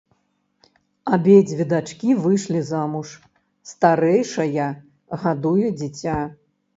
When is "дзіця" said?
5.83-6.17